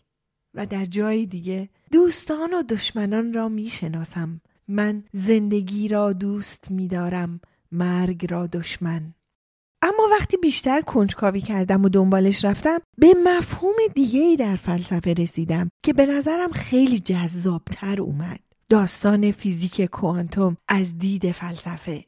و 0.53 0.65
در 0.65 0.85
جای 0.85 1.25
دیگه 1.25 1.69
دوستان 1.91 2.53
و 2.53 2.63
دشمنان 2.63 3.33
را 3.33 3.49
می‌شناسم. 3.49 4.41
من 4.67 5.03
زندگی 5.13 5.87
را 5.87 6.13
دوست 6.13 6.71
میدارم 6.71 7.39
مرگ 7.71 8.31
را 8.31 8.47
دشمن. 8.47 9.13
اما 9.81 10.07
وقتی 10.11 10.37
بیشتر 10.37 10.81
کنجکاوی 10.81 11.41
کردم 11.41 11.85
و 11.85 11.89
دنبالش 11.89 12.45
رفتم 12.45 12.79
به 12.97 13.13
مفهوم 13.23 13.75
دیگه 13.95 14.19
ای 14.19 14.35
در 14.35 14.55
فلسفه 14.55 15.13
رسیدم 15.13 15.69
که 15.85 15.93
به 15.93 16.05
نظرم 16.05 16.51
خیلی 16.51 16.99
جذابتر 16.99 18.01
اومد. 18.01 18.39
داستان 18.69 19.31
فیزیک 19.31 19.81
کوانتوم 19.81 20.57
از 20.67 20.97
دید 20.97 21.31
فلسفه. 21.31 22.05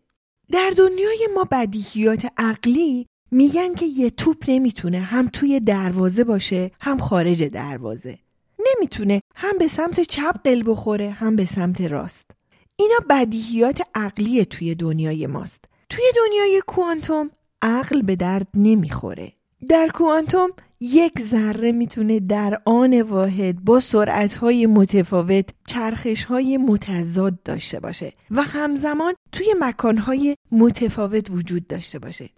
در 0.52 0.74
دنیای 0.78 1.28
ما 1.36 1.48
بدیهیات 1.52 2.28
عقلی 2.38 3.08
میگن 3.32 3.76
که 3.76 3.86
یه 3.86 4.10
توپ 4.10 4.46
نمی‌تونه 4.48 5.00
هم 5.00 5.30
توی 5.34 5.60
دروازه 5.60 6.24
باشه 6.24 6.72
هم 6.82 6.98
خارج 6.98 7.44
دروازه. 7.44 8.20
نمی‌تونه 8.60 9.22
هم 9.36 9.58
به 9.58 9.68
سمت 9.68 10.00
چپ 10.00 10.36
قل 10.44 10.64
بخوره 10.66 11.10
هم 11.10 11.36
به 11.36 11.46
سمت 11.46 11.82
راست. 11.82 12.32
اینا 12.76 13.00
بدیهیات 13.10 13.82
عقلی 13.96 14.46
توی 14.46 14.76
دنیای 14.76 15.28
ماست. 15.28 15.66
توی 15.90 16.04
دنیای 16.16 16.62
کوانتوم 16.68 17.32
عقل 17.62 18.01
به 18.01 18.16
درد 18.16 18.48
نمی‌خوره. 18.56 19.32
در 19.70 19.88
کوانتوم 19.94 20.50
یک 20.80 21.20
ذره 21.20 21.72
می‌تونه 21.72 22.20
در 22.20 22.62
آن 22.66 23.01
واحد 23.01 23.63
با 23.63 23.80
سرعتهای 23.80 24.66
متفاوت 24.66 25.50
چرخشهای 25.68 26.58
متضاد 26.58 27.44
داشته 27.44 27.80
باشه 27.80 28.13
و 28.32 28.42
همزمان 28.42 29.13
توی 29.32 29.54
مکانهای 29.60 30.36
متفاوت 30.51 31.30
وجود 31.30 31.68
داشته 31.68 32.00
باشه. 32.00 32.30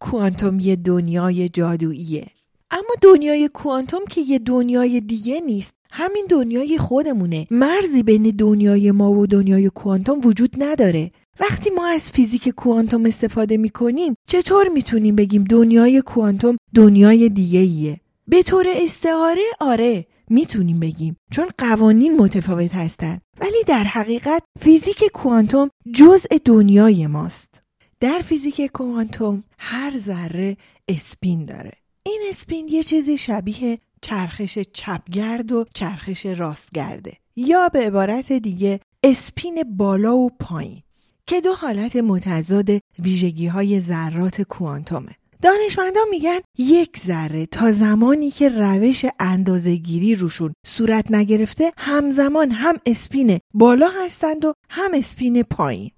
کوانتوم 0.00 0.60
یه 0.60 0.76
دنیای 0.76 1.48
جادوییه. 1.48 2.26
اما 2.70 2.94
دنیای 3.02 3.48
کوانتوم 3.48 4.04
که 4.10 4.20
یه 4.20 4.38
دنیای 4.38 5.00
دیگه 5.00 5.40
نیست 5.40 5.72
همین 5.90 6.26
دنیای 6.30 6.78
خودمونه. 6.78 7.46
مرزی 7.50 8.02
بین 8.02 8.22
دنیای 8.22 8.90
ما 8.90 9.12
و 9.12 9.26
دنیای 9.26 9.70
کوانتوم 9.70 10.20
وجود 10.24 10.54
نداره. 10.58 11.10
وقتی 11.40 11.70
ما 11.70 11.86
از 11.86 12.10
فیزیک 12.10 12.48
کوانتوم 12.48 13.06
استفاده 13.06 13.56
می 13.56 13.70
کنیم 13.70 14.14
چطور 14.28 14.68
می‌تونیم 14.68 15.16
بگیم 15.16 15.44
دنیای 15.44 16.02
کوانتوم 16.02 16.56
دنیای 16.74 17.28
دیگه 17.28 17.58
ایه؟ 17.58 18.00
به 18.28 18.42
طور 18.42 18.66
استعاره 18.68 19.42
آره 19.60 20.06
می‌تونیم 20.30 20.80
بگیم 20.80 21.16
چون 21.32 21.46
قوانین 21.58 22.16
متفاوت 22.16 22.74
هستند 22.74 23.20
ولی 23.40 23.64
در 23.66 23.84
حقیقت 23.84 24.42
فیزیک 24.60 25.04
کوانتوم 25.14 25.70
جزء 25.94 26.28
دنیای 26.44 27.06
ماست. 27.06 27.62
در 28.00 28.18
فیزیک 28.18 28.66
کوانتوم 28.66 29.44
هر 29.58 29.98
ذره 29.98 30.56
اسپین 30.88 31.44
داره. 31.44 31.72
این 32.06 32.20
اسپین 32.28 32.68
یه 32.68 32.82
چیزی 32.82 33.18
شبیه 33.18 33.78
چرخش 34.02 34.58
چپگرد 34.58 35.52
و 35.52 35.64
چرخش 35.74 36.26
راستگرده. 36.26 37.12
یا 37.36 37.68
به 37.68 37.86
عبارت 37.86 38.32
دیگه 38.32 38.80
اسپین 39.04 39.76
بالا 39.76 40.16
و 40.16 40.30
پایین. 40.40 40.83
که 41.26 41.40
دو 41.40 41.52
حالت 41.52 41.96
متضاد 41.96 42.68
ویژگی 42.98 43.46
های 43.46 43.80
ذرات 43.80 44.42
کوانتومه. 44.42 45.16
دانشمندان 45.42 46.04
میگن 46.10 46.40
یک 46.58 46.98
ذره 46.98 47.46
تا 47.46 47.72
زمانی 47.72 48.30
که 48.30 48.48
روش 48.48 49.04
اندازهگیری 49.18 50.14
روشون 50.14 50.54
صورت 50.66 51.12
نگرفته 51.12 51.72
همزمان 51.76 52.50
هم 52.50 52.74
اسپین 52.86 53.38
بالا 53.54 53.88
هستند 54.04 54.44
و 54.44 54.52
هم 54.70 54.90
اسپین 54.94 55.42
پایین. 55.42 55.90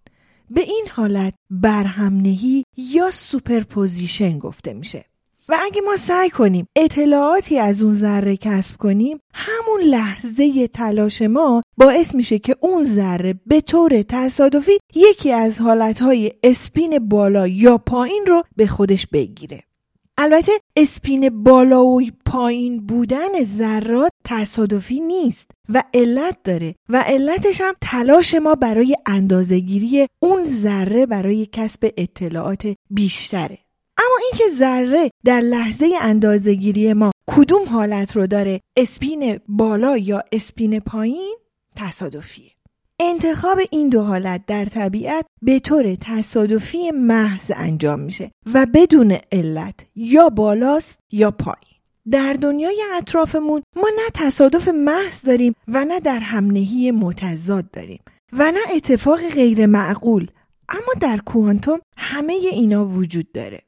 به 0.50 0.61
این 0.61 0.87
حالت 0.90 1.35
برهمنهی 1.50 2.64
یا 2.76 3.11
superposition 3.10 4.38
گفته 4.38 4.73
میشه. 4.73 5.04
و 5.48 5.56
اگه 5.62 5.80
ما 5.80 5.96
سعی 5.96 6.30
کنیم 6.30 6.66
اطلاعاتی 6.76 7.58
از 7.58 7.82
اون 7.82 7.94
ذره 7.94 8.36
کسب 8.36 8.76
کنیم 8.76 9.18
همون 9.34 9.80
لحظه 9.80 10.68
تلاش 10.68 11.22
ما 11.22 11.62
باعث 11.76 12.14
میشه 12.14 12.38
که 12.38 12.56
اون 12.60 12.84
ذره 12.84 13.34
به 13.46 13.60
طور 13.60 14.02
تصادفی 14.08 14.78
یکی 14.94 15.32
از 15.32 15.60
حالتهای 15.60 16.32
اسپین 16.42 16.98
بالا 16.98 17.46
یا 17.46 17.78
پایین 17.78 18.24
رو 18.26 18.42
به 18.56 18.66
خودش 18.66 19.06
بگیره. 19.06 19.62
البته 20.18 20.52
اسپین 20.76 21.42
بالا 21.42 21.84
و 21.84 22.00
پایین 22.26 22.86
بودن 22.86 23.42
ذرات 23.42 24.10
تصادفی 24.24 25.00
نیست 25.00 25.50
و 25.68 25.82
علت 25.94 26.36
داره 26.44 26.74
و 26.88 27.04
علتش 27.06 27.60
هم 27.60 27.74
تلاش 27.80 28.34
ما 28.34 28.54
برای 28.54 28.96
اندازهگیری 29.06 30.06
اون 30.20 30.44
ذره 30.46 31.06
برای 31.06 31.46
کسب 31.52 31.92
اطلاعات 31.96 32.66
بیشتره. 32.90 33.65
اما 33.98 34.16
اینکه 34.22 34.56
ذره 34.56 35.10
در 35.24 35.40
لحظه 35.40 35.90
اندازهگیری 36.00 36.92
ما 36.92 37.10
کدوم 37.26 37.64
حالت 37.68 38.16
رو 38.16 38.26
داره 38.26 38.60
اسپین 38.76 39.40
بالا 39.48 39.96
یا 39.96 40.22
اسپین 40.32 40.80
پایین 40.80 41.34
تصادفیه. 41.76 42.50
انتخاب 43.00 43.58
این 43.70 43.88
دو 43.88 44.02
حالت 44.02 44.46
در 44.46 44.64
طبیعت 44.64 45.26
به 45.42 45.58
طور 45.58 45.94
تصادفی 45.94 46.90
محض 46.90 47.52
انجام 47.54 48.00
میشه 48.00 48.30
و 48.54 48.66
بدون 48.74 49.16
علت 49.32 49.74
یا 49.94 50.28
بالاست 50.28 50.98
یا 51.12 51.30
پایین. 51.30 51.76
در 52.10 52.32
دنیای 52.32 52.82
اطرافمون 52.96 53.62
ما 53.76 53.88
نه 53.96 54.10
تصادف 54.14 54.68
محض 54.68 55.22
داریم 55.22 55.54
و 55.68 55.84
نه 55.84 56.00
در 56.00 56.18
همنهی 56.18 56.90
متضاد 56.90 57.70
داریم 57.70 58.00
و 58.32 58.52
نه 58.52 58.60
اتفاق 58.74 59.28
غیر 59.28 59.66
معقول 59.66 60.30
اما 60.68 60.92
در 61.00 61.16
کوانتوم 61.16 61.80
همه 61.96 62.32
اینا 62.32 62.84
وجود 62.84 63.32
داره. 63.32 63.65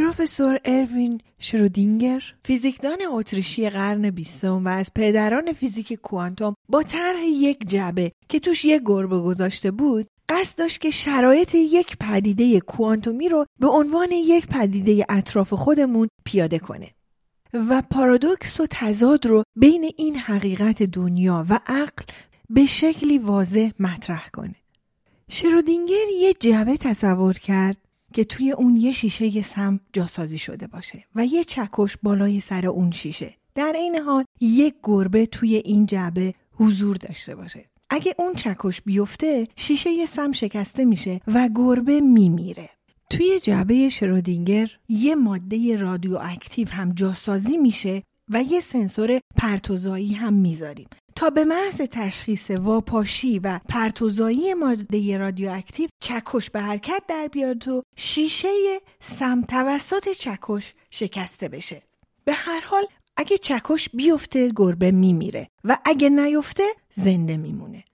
پروفسور 0.00 0.60
اروین 0.64 1.20
شرودینگر 1.38 2.22
فیزیکدان 2.44 2.98
اتریشی 3.10 3.70
قرن 3.70 4.10
بیستم 4.10 4.64
و 4.64 4.68
از 4.68 4.94
پدران 4.94 5.52
فیزیک 5.52 5.92
کوانتوم 5.92 6.54
با 6.68 6.82
طرح 6.82 7.24
یک 7.24 7.68
جعبه 7.68 8.12
که 8.28 8.40
توش 8.40 8.64
یک 8.64 8.82
گربه 8.86 9.20
گذاشته 9.20 9.70
بود 9.70 10.06
قصد 10.28 10.58
داشت 10.58 10.80
که 10.80 10.90
شرایط 10.90 11.54
یک 11.54 11.96
پدیده 12.00 12.60
کوانتومی 12.60 13.28
رو 13.28 13.46
به 13.60 13.68
عنوان 13.68 14.12
یک 14.12 14.46
پدیده 14.46 15.06
اطراف 15.08 15.52
خودمون 15.52 16.08
پیاده 16.24 16.58
کنه. 16.58 16.90
و 17.54 17.82
پارادوکس 17.90 18.60
و 18.60 18.66
تضاد 18.70 19.26
رو 19.26 19.42
بین 19.56 19.90
این 19.96 20.16
حقیقت 20.16 20.82
دنیا 20.82 21.46
و 21.48 21.60
عقل 21.66 22.04
به 22.50 22.66
شکلی 22.66 23.18
واضح 23.18 23.70
مطرح 23.80 24.28
کنه. 24.32 24.56
شرودینگر 25.30 26.08
یه 26.20 26.34
جعبه 26.34 26.76
تصور 26.76 27.34
کرد 27.34 27.89
که 28.14 28.24
توی 28.24 28.52
اون 28.52 28.76
یه 28.76 28.92
شیشه 28.92 29.42
سم 29.42 29.80
جاسازی 29.92 30.38
شده 30.38 30.66
باشه 30.66 31.04
و 31.14 31.26
یه 31.26 31.44
چکش 31.44 31.96
بالای 32.02 32.40
سر 32.40 32.66
اون 32.66 32.90
شیشه. 32.90 33.34
در 33.54 33.72
این 33.76 33.96
حال 33.96 34.24
یک 34.40 34.74
گربه 34.82 35.26
توی 35.26 35.54
این 35.56 35.86
جعبه 35.86 36.34
حضور 36.52 36.96
داشته 36.96 37.34
باشه. 37.34 37.70
اگه 37.90 38.14
اون 38.18 38.34
چکش 38.34 38.82
بیفته 38.82 39.46
شیشه 39.56 40.06
سم 40.06 40.32
شکسته 40.32 40.84
میشه 40.84 41.20
و 41.26 41.48
گربه 41.54 42.00
میمیره. 42.00 42.70
توی 43.10 43.40
جعبه 43.40 43.88
شرودینگر 43.88 44.70
یه 44.88 45.14
ماده 45.14 45.76
رادیواکتیو 45.76 46.68
هم 46.68 46.92
جاسازی 46.92 47.56
میشه 47.56 48.02
و 48.30 48.42
یه 48.42 48.60
سنسور 48.60 49.20
پرتوزایی 49.36 50.12
هم 50.12 50.32
می‌ذاریم. 50.32 50.88
تا 51.16 51.30
به 51.30 51.44
محض 51.44 51.76
تشخیص 51.76 52.50
واپاشی 52.50 53.38
و 53.38 53.60
پرتوزایی 53.68 54.54
ماده 54.54 55.18
رادیواکتیو 55.18 55.88
چکش 56.00 56.50
به 56.50 56.60
حرکت 56.60 57.02
در 57.08 57.28
بیاد 57.32 57.68
و 57.68 57.82
شیشه 57.96 58.48
سم 59.00 59.42
توسط 59.42 60.08
چکش 60.08 60.74
شکسته 60.90 61.48
بشه. 61.48 61.82
به 62.24 62.32
هر 62.32 62.60
حال 62.60 62.86
اگه 63.16 63.38
چکش 63.38 63.88
بیفته 63.94 64.52
گربه 64.56 64.90
میمیره 64.90 65.48
و 65.64 65.78
اگه 65.84 66.08
نیفته 66.08 66.64
زنده 66.94 67.36
میمونه. 67.36 67.84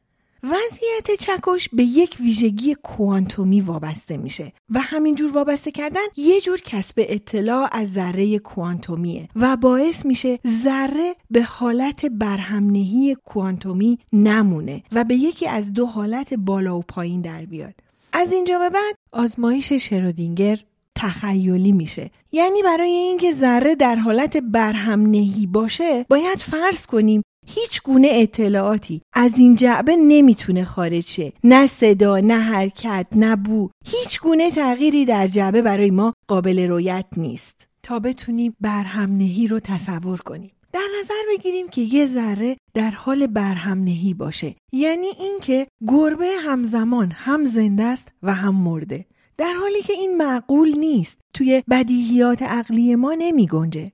وضعیت 0.43 1.21
چکش 1.21 1.69
به 1.73 1.83
یک 1.83 2.17
ویژگی 2.21 2.75
کوانتومی 2.75 3.61
وابسته 3.61 4.17
میشه 4.17 4.53
و 4.71 4.81
همینجور 4.81 5.33
وابسته 5.33 5.71
کردن 5.71 6.01
یه 6.17 6.41
جور 6.41 6.61
کسب 6.61 6.95
اطلاع 6.99 7.69
از 7.73 7.93
ذره 7.93 8.39
کوانتومیه 8.39 9.29
و 9.37 9.57
باعث 9.57 10.07
میشه 10.07 10.39
ذره 10.65 11.15
به 11.31 11.43
حالت 11.43 12.07
برهمنهی 12.07 13.17
کوانتومی 13.25 13.99
نمونه 14.13 14.83
و 14.93 15.05
به 15.05 15.15
یکی 15.15 15.49
از 15.49 15.73
دو 15.73 15.87
حالت 15.87 16.35
بالا 16.35 16.79
و 16.79 16.83
پایین 16.83 17.21
در 17.21 17.45
بیاد. 17.45 17.75
از 18.13 18.33
اینجا 18.33 18.59
به 18.59 18.71
بعد 18.71 18.97
آزمایش 19.13 19.73
شرودینگر 19.73 20.59
تخیلی 20.95 21.73
میشه. 21.73 22.11
یعنی 22.33 22.63
برای 22.63 22.91
اینکه 22.91 23.33
ذره 23.33 23.75
در 23.75 23.95
حالت 23.95 24.37
برهمنهی 24.37 25.47
باشه 25.47 26.07
باید 26.09 26.39
فرض 26.39 26.87
کنیم 26.87 27.23
هیچ 27.47 27.83
گونه 27.83 28.09
اطلاعاتی 28.13 29.03
از 29.13 29.39
این 29.39 29.57
جعبه 29.57 29.97
نمی‌تونه 29.97 30.65
خارج 30.65 31.07
شه. 31.07 31.33
نه 31.45 31.67
صدا 31.67 32.19
نه 32.21 32.39
حرکت 32.39 33.07
نه 33.17 33.37
بو. 33.37 33.71
هیچ 33.87 34.21
گونه 34.21 34.51
تغییری 34.51 35.05
در 35.05 35.27
جعبه 35.27 35.63
برای 35.63 35.91
ما 35.91 36.15
قابل 36.29 36.69
رویت 36.69 37.07
نیست. 37.17 37.69
تا 37.83 37.99
بتونیم 37.99 38.57
برهمنهی 38.61 39.47
رو 39.47 39.61
تصور 39.61 40.19
کنیم. 40.21 40.51
در 40.73 40.87
نظر 41.01 41.15
بگیریم 41.31 41.69
که 41.69 41.81
یه 41.81 42.07
ذره 42.07 42.57
در 42.75 42.91
حال 42.91 43.27
برهمنهی 43.27 44.15
باشه. 44.15 44.55
یعنی 44.73 45.07
اینکه 45.21 45.67
گربه 45.89 46.31
همزمان 46.45 47.13
هم 47.15 47.47
زنده 47.47 47.83
است 47.83 48.09
و 48.23 48.35
هم 48.35 48.55
مرده. 48.55 49.07
در 49.39 49.53
حالی 49.53 49.83
که 49.83 49.93
این 49.93 50.17
معقول 50.17 50.79
نیست 50.79 51.19
توی 51.35 51.63
بدیهیات 51.71 52.43
عقلی 52.43 52.95
ما 52.95 53.15
نمی 53.19 53.47
گنجه. 53.47 53.93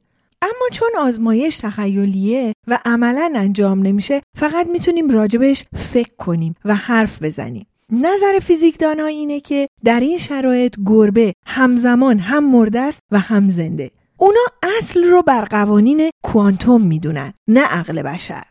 چون 0.72 0.88
آزمایش 0.98 1.58
تخیلیه 1.58 2.52
و 2.68 2.78
عملا 2.84 3.32
انجام 3.36 3.86
نمیشه 3.86 4.22
فقط 4.38 4.66
می‌تونیم 4.66 5.10
راجبش 5.10 5.64
فکر 5.74 6.14
کنیم 6.18 6.54
و 6.64 6.74
حرف 6.74 7.22
بزنیم. 7.22 7.66
نظر 7.90 8.38
فیزیکدان 8.42 9.00
اینه 9.00 9.40
که 9.40 9.68
در 9.84 10.00
این 10.00 10.18
شرایط 10.18 10.76
گربه 10.86 11.32
همزمان 11.46 12.18
هم 12.18 12.50
مرده 12.50 12.80
است 12.80 12.98
و 13.10 13.18
هم 13.18 13.50
زنده. 13.50 13.90
اونا 14.16 14.40
اصل 14.78 15.04
رو 15.04 15.22
بر 15.22 15.44
قوانین 15.44 16.10
کوانتوم 16.24 16.82
می‌دونن 16.82 17.32
نه 17.48 17.60
عقل 17.60 18.02
بشر. 18.02 18.44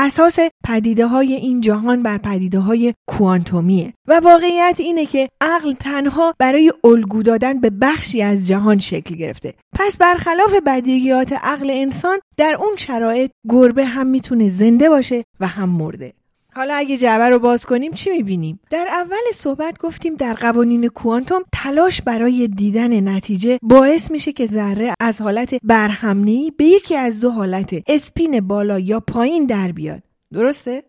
اساس 0.00 0.38
پدیده 0.64 1.06
های 1.06 1.34
این 1.34 1.60
جهان 1.60 2.02
بر 2.02 2.18
پدیده 2.18 2.58
های 2.58 2.94
کوانتومیه 3.08 3.92
و 4.08 4.20
واقعیت 4.20 4.76
اینه 4.78 5.06
که 5.06 5.28
عقل 5.40 5.72
تنها 5.72 6.34
برای 6.38 6.72
الگو 6.84 7.22
دادن 7.22 7.60
به 7.60 7.70
بخشی 7.70 8.22
از 8.22 8.46
جهان 8.48 8.78
شکل 8.78 9.14
گرفته. 9.14 9.54
پس 9.78 9.96
برخلاف 9.96 10.54
بدیهیات 10.66 11.32
عقل 11.32 11.70
انسان 11.70 12.18
در 12.36 12.56
اون 12.58 12.76
شرایط 12.76 13.30
گربه 13.48 13.84
هم 13.84 14.06
می‌تونه 14.06 14.48
زنده 14.48 14.88
باشه 14.88 15.24
و 15.40 15.46
هم 15.46 15.68
مرده. 15.68 16.12
حالا 16.58 16.74
اگه 16.74 16.96
جعبه 16.96 17.28
رو 17.28 17.38
باز 17.38 17.66
کنیم 17.66 17.92
چی 17.92 18.10
می‌بینیم؟ 18.10 18.60
در 18.70 18.88
اول 18.90 19.32
صحبت 19.34 19.78
گفتیم 19.78 20.14
در 20.14 20.34
قوانین 20.34 20.88
کوانتوم 20.88 21.42
تلاش 21.52 22.02
برای 22.02 22.48
دیدن 22.48 23.08
نتیجه 23.08 23.58
باعث 23.62 24.10
میشه 24.10 24.32
که 24.32 24.46
ذره 24.46 24.94
از 25.00 25.20
حالت 25.20 25.54
برهمنی 25.62 26.52
به 26.58 26.64
یکی 26.64 26.96
از 26.96 27.20
دو 27.20 27.30
حالت 27.30 27.74
اسپین 27.86 28.40
بالا 28.40 28.78
یا 28.78 29.00
پایین 29.00 29.46
در 29.46 29.72
بیاد. 29.72 30.02
درسته؟ 30.32 30.82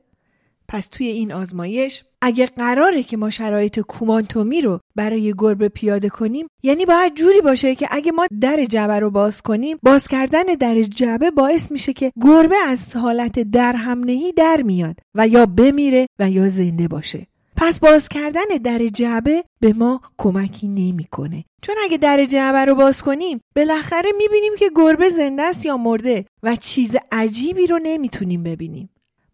پس 0.70 0.88
توی 0.88 1.08
این 1.08 1.32
آزمایش 1.32 2.04
اگه 2.22 2.46
قراره 2.46 3.04
که 3.04 3.18
ما 3.18 3.30
شرایط 3.30 3.80
کوانتومی 3.80 4.62
رو 4.62 4.80
برای 4.96 5.34
گربه 5.38 5.70
پیاده 5.70 6.10
کنیم 6.10 6.48
یعنی 6.64 6.86
باید 6.86 7.16
جوری 7.16 7.42
باشه 7.42 7.76
که 7.76 7.88
اگه 7.92 8.12
ما 8.12 8.28
در 8.42 8.66
جعبه 8.66 9.00
رو 9.00 9.12
باز 9.12 9.42
کنیم 9.42 9.78
باز 9.84 10.08
کردن 10.08 10.44
در 10.44 10.82
جعبه 10.82 11.32
باعث 11.32 11.72
میشه 11.72 11.94
که 11.94 12.12
گربه 12.22 12.56
از 12.68 12.96
حالت 12.96 13.40
در 13.40 13.74
همنهی 13.74 14.32
در 14.32 14.62
میاد 14.62 14.96
و 15.16 15.28
یا 15.28 15.46
بمیره 15.46 16.08
و 16.20 16.30
یا 16.30 16.50
زنده 16.50 16.88
باشه. 16.88 17.28
پس 17.56 17.80
باز 17.80 18.10
کردن 18.10 18.58
در 18.64 18.88
جعبه 18.88 19.44
به 19.60 19.74
ما 19.74 20.02
کمکی 20.18 20.68
نمی‌کنه. 20.68 21.46
چون 21.62 21.76
اگه 21.84 21.98
در 21.98 22.26
جعبه 22.26 22.66
رو 22.66 22.76
باز 22.76 23.02
کنیم 23.02 23.40
بالاخره 23.56 24.10
می‌بینیم 24.18 24.52
که 24.60 24.72
گربه 24.76 25.10
زنده 25.10 25.42
است 25.42 25.66
یا 25.66 25.78
مرده 25.78 26.26
و 26.44 26.56
چیز 26.56 26.96
عجیبی 27.12 27.68
رو 27.68 27.80
نمی‌تونیم 27.84 28.44
ببینیم. 28.44 28.90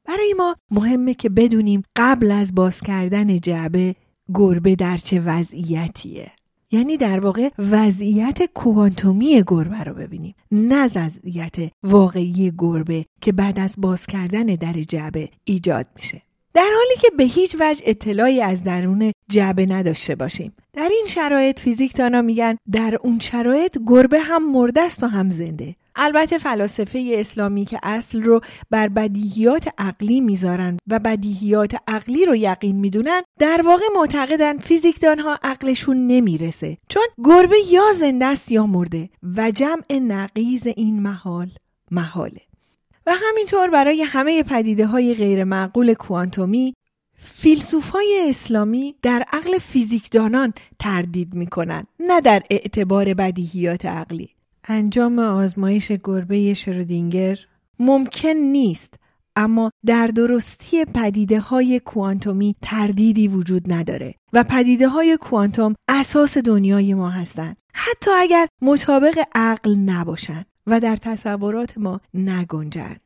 برای 0.05 0.33
ما 0.37 0.55
مهمه 0.71 1.13
که 1.13 1.29
بدونیم 1.29 1.83
قبل 1.95 2.31
از 2.31 2.55
باز 2.55 2.81
کردن 2.81 3.35
جعبه 3.35 3.95
گربه 4.33 4.75
در 4.75 4.97
چه 4.97 5.19
وضعیتیه. 5.19 6.31
یعنی 6.71 6.97
در 6.97 7.19
واقع 7.19 7.49
وضعیت 7.57 8.45
کوانتومی 8.53 9.43
گربه 9.47 9.83
رو 9.83 9.93
ببینیم 9.93 10.35
نه 10.51 10.89
وضعیت 10.95 11.55
واقعی 11.83 12.53
گربه 12.57 13.05
که 13.21 13.31
بعد 13.31 13.59
از 13.59 13.75
باز 13.77 14.05
کردن 14.05 14.45
در 14.45 14.73
جعبه 14.73 15.29
ایجاد 15.43 15.87
میشه. 15.95 16.21
در 16.53 16.69
حالی 16.75 17.01
که 17.01 17.07
به 17.17 17.23
هیچ 17.23 17.55
وجه 17.59 17.81
اطلاعی 17.85 18.41
از 18.41 18.63
درون 18.63 19.11
جعبه 19.29 19.65
نداشته 19.65 20.15
باشیم. 20.15 20.53
در 20.73 20.89
این 20.91 21.05
شرایط 21.07 21.59
فیزیکدانا 21.59 22.21
میگن 22.21 22.57
در 22.71 22.97
اون 23.01 23.19
شرایط 23.19 23.77
گربه 23.87 24.19
هم 24.19 24.51
مرده 24.51 24.81
است 24.81 25.03
و 25.03 25.07
هم 25.07 25.31
زنده. 25.31 25.75
البته 25.95 26.37
فلاسفه 26.37 27.11
اسلامی 27.13 27.65
که 27.65 27.79
اصل 27.83 28.21
رو 28.21 28.41
بر 28.69 28.87
بدیهیات 28.87 29.67
عقلی 29.77 30.21
می‌ذارن 30.21 30.77
و 30.87 30.99
بدیهیات 30.99 31.75
عقلی 31.87 32.25
رو 32.25 32.35
یقین 32.35 32.75
می‌دونن 32.75 33.21
در 33.39 33.61
واقع 33.65 33.83
معتقدن 33.95 34.57
فیزیکدان 34.57 35.19
ها 35.19 35.39
عقلشون 35.43 36.07
نمی‌رسه. 36.07 36.77
چون 36.89 37.03
گربه 37.23 37.57
یا 37.71 37.83
زنده 37.99 38.25
است 38.25 38.51
یا 38.51 38.65
مرده 38.65 39.09
و 39.35 39.51
جمع 39.51 39.93
نقیز 40.01 40.67
این 40.67 41.01
محال 41.01 41.49
محاله. 41.91 42.41
و 43.07 43.13
همینطور 43.15 43.69
برای 43.69 44.01
همه 44.01 44.43
پدیده 44.43 44.85
های 44.85 45.13
غیر 45.13 45.43
معقول 45.43 45.93
کوانتومی 45.93 46.73
فیلسوفای 47.17 48.25
اسلامی 48.29 48.95
در 49.01 49.25
عقل 49.33 49.57
فیزیکدانان 49.57 50.53
تردید 50.79 51.33
می‌کنن 51.33 51.85
نه 51.99 52.21
در 52.21 52.43
اعتبار 52.49 53.13
بدیهیات 53.13 53.85
عقلی. 53.85 54.34
انجام 54.67 55.19
آزمایش 55.19 55.91
گربه 55.91 56.53
شرودینگر 56.53 57.39
ممکن 57.79 58.29
نیست 58.29 58.93
اما 59.35 59.71
در 59.85 60.07
درستی 60.07 60.85
پدیده 60.85 61.39
های 61.39 61.79
کوانتومی 61.79 62.55
تردیدی 62.61 63.27
وجود 63.27 63.73
نداره 63.73 64.15
و 64.33 64.43
پدیده 64.43 64.87
های 64.87 65.17
کوانتوم 65.21 65.75
اساس 65.87 66.37
دنیای 66.37 66.93
ما 66.93 67.09
هستند. 67.09 67.57
حتی 67.73 68.11
اگر 68.11 68.47
مطابق 68.61 69.19
عقل 69.35 69.75
نباشند 69.75 70.45
و 70.67 70.79
در 70.79 70.95
تصورات 70.95 71.77
ما 71.77 72.01
نگنجند. 72.13 73.01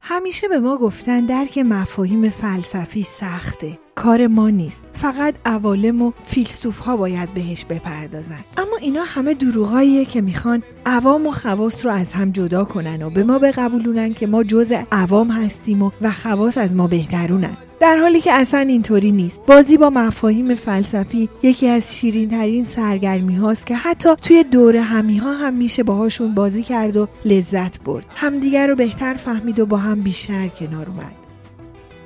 همیشه 0.00 0.48
به 0.48 0.58
ما 0.58 0.76
گفتن 0.76 1.26
درک 1.26 1.58
مفاهیم 1.58 2.28
فلسفی 2.28 3.02
سخته. 3.02 3.78
کار 3.94 4.26
ما 4.26 4.50
نیست. 4.50 4.82
فقط 4.92 5.34
عوالم 5.44 6.02
و 6.02 6.12
فیلسوف 6.24 6.78
ها 6.78 6.96
باید 6.96 7.34
بهش 7.34 7.64
بپردازن. 7.64 8.44
اما 8.56 8.76
اینا 8.80 9.02
همه 9.04 9.34
دروغاییه 9.34 10.04
که 10.04 10.20
می‌خوان 10.20 10.62
عوام 10.86 11.26
و 11.26 11.30
خواست 11.32 11.84
رو 11.84 11.90
از 11.90 12.12
هم 12.12 12.30
جدا 12.30 12.64
کنن 12.64 13.02
و 13.02 13.10
به 13.10 13.24
ما 13.24 13.38
بقبولونن 13.38 14.14
که 14.14 14.26
ما 14.26 14.42
جز 14.42 14.72
عوام 14.92 15.30
هستیم 15.30 15.82
و, 15.82 15.90
و 16.00 16.12
خواست 16.12 16.58
از 16.58 16.74
ما 16.74 16.86
بهترونن. 16.86 17.56
در 17.80 17.98
حالی 17.98 18.20
که 18.20 18.32
اصلا 18.32 18.60
اینطوری 18.60 19.12
نیست. 19.12 19.40
بازی 19.46 19.76
با 19.76 19.90
مفاهیم 19.90 20.54
فلسفی 20.54 21.28
یکی 21.42 21.68
از 21.68 21.96
شیرین 21.96 22.30
ترین 22.30 22.64
سرگرمی 22.64 23.36
هاست 23.36 23.66
که 23.66 23.76
حتی 23.76 24.08
توی 24.22 24.44
دور 24.44 24.76
همی 24.76 25.18
ها 25.18 25.34
هم 25.34 25.54
میشه 25.54 25.82
باهاشون 25.82 26.34
بازی 26.34 26.62
کرد 26.62 26.96
و 26.96 27.08
لذت 27.24 27.80
برد. 27.80 28.04
همدیگر 28.16 28.66
رو 28.66 28.74
بهتر 28.74 29.14
فهمید 29.14 29.60
و 29.60 29.66
با 29.66 29.76
هم 29.76 30.00
بیشتر 30.00 30.48
کنار 30.48 30.86
اومد. 30.88 31.14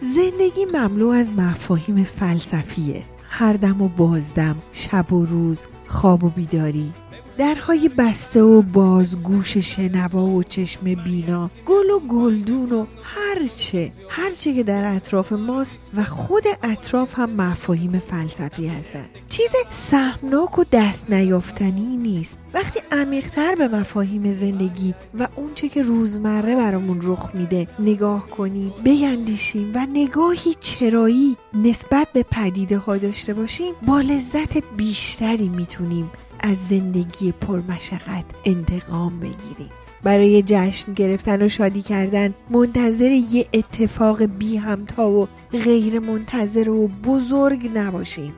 زندگی 0.00 0.64
مملو 0.74 1.08
از 1.08 1.30
مفاهیم 1.30 2.04
فلسفیه. 2.04 3.02
هر 3.28 3.52
دم 3.52 3.82
و 3.82 3.88
بازدم 3.88 4.56
شب 4.72 5.12
و 5.12 5.24
روز 5.24 5.62
خواب 5.86 6.24
و 6.24 6.28
بیداری. 6.28 6.92
درهای 7.38 7.90
بسته 7.98 8.42
و 8.42 8.62
باز 8.62 9.16
گوش 9.16 9.56
شنوا 9.56 10.24
و 10.24 10.42
چشم 10.42 10.94
بینا 10.94 11.50
گل 11.66 11.90
و 11.90 12.00
گلدون 12.00 12.72
و 12.72 12.86
هرچه 13.02 13.92
هرچه 14.08 14.54
که 14.54 14.62
در 14.62 14.96
اطراف 14.96 15.32
ماست 15.32 15.78
و 15.96 16.04
خود 16.04 16.42
اطراف 16.62 17.18
هم 17.18 17.30
مفاهیم 17.30 17.98
فلسفی 17.98 18.68
هستند. 18.68 19.08
چیز 19.28 19.50
سهمناک 19.70 20.58
و 20.58 20.64
دست 20.72 21.10
نیافتنی 21.10 21.96
نیست. 21.96 22.38
وقتی 22.54 22.80
عمیقتر 22.92 23.54
به 23.54 23.68
مفاهیم 23.68 24.32
زندگی 24.32 24.94
و 25.18 25.28
اونچه 25.36 25.68
که 25.68 25.82
روزمره 25.82 26.56
برامون 26.56 27.00
رخ 27.02 27.30
میده 27.34 27.68
نگاه 27.78 28.28
کنیم 28.28 28.72
بیندیشیم 28.84 29.72
و 29.74 29.86
نگاهی 29.92 30.54
چرایی 30.60 31.36
نسبت 31.54 32.08
به 32.12 32.22
پدیده 32.30 32.78
ها 32.78 32.96
داشته 32.96 33.34
باشیم 33.34 33.74
با 33.86 34.00
لذت 34.00 34.64
بیشتری 34.76 35.48
می‌تونیم 35.48 36.10
از 36.42 36.68
زندگی 36.68 37.32
پرمشقت 37.32 38.24
انتقام 38.44 39.20
بگیریم. 39.20 39.70
برای 40.02 40.42
جشن 40.46 40.92
گرفتن 40.92 41.42
و 41.42 41.48
شادی 41.48 41.82
کردن 41.82 42.34
منتظر 42.50 43.10
یه 43.10 43.46
اتفاق 43.54 44.22
بی 44.22 44.56
همتا 44.56 45.10
و 45.10 45.28
غیر 45.64 45.98
منتظر 45.98 46.68
و 46.68 46.88
بزرگ 46.88 47.70
نباشیم. 47.74 48.32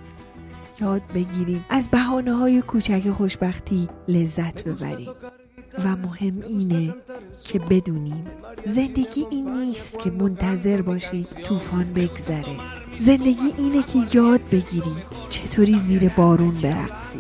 یاد 0.81 1.03
بگیریم 1.15 1.65
از 1.71 1.89
بحانه 1.93 2.33
های 2.33 2.63
کوچک 2.63 3.11
خوشبختی 3.11 3.89
لذت 4.09 4.65
ببریم. 4.65 5.09
و 5.79 5.97
مهم 5.97 6.43
اینه 6.49 6.95
که 7.45 7.59
بدونیم 7.59 8.27
زندگی 8.67 9.27
این 9.31 9.59
نیست 9.59 9.99
که 9.99 10.11
منتظر 10.11 10.83
باشی 10.83 11.27
طوفان 11.45 11.93
بگذره. 11.93 12.57
زندگی 12.99 13.55
اینه 13.59 13.83
که 13.83 13.99
یاد 14.19 14.41
بگیری 14.53 14.95
چطوری 15.31 15.77
زیر 15.77 16.09
بارون 16.09 16.55
برقصی. 16.55 17.19